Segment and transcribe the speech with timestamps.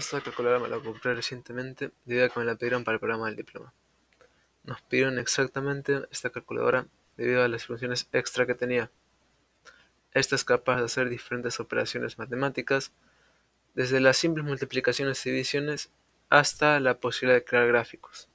[0.00, 3.26] Esta calculadora me la compré recientemente debido a que me la pidieron para el programa
[3.26, 3.74] del diploma.
[4.64, 6.86] Nos pidieron exactamente esta calculadora
[7.18, 8.90] debido a las funciones extra que tenía.
[10.14, 12.92] Esta es capaz de hacer diferentes operaciones matemáticas,
[13.74, 15.90] desde las simples multiplicaciones y divisiones
[16.30, 18.30] hasta la posibilidad de crear gráficos.